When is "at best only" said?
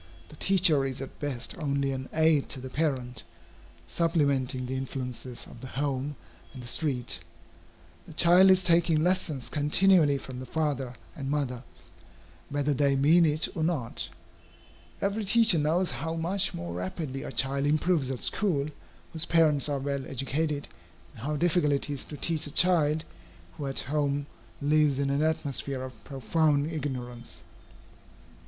0.99-1.91